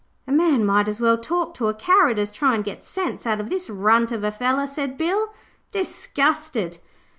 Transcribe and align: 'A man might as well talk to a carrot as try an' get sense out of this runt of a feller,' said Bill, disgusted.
'A 0.25 0.31
man 0.31 0.65
might 0.65 0.87
as 0.87 0.99
well 0.99 1.15
talk 1.15 1.53
to 1.53 1.67
a 1.67 1.75
carrot 1.75 2.17
as 2.17 2.31
try 2.31 2.55
an' 2.55 2.63
get 2.63 2.83
sense 2.83 3.27
out 3.27 3.39
of 3.39 3.51
this 3.51 3.69
runt 3.69 4.11
of 4.11 4.23
a 4.23 4.31
feller,' 4.31 4.65
said 4.65 4.97
Bill, 4.97 5.27
disgusted. 5.69 6.79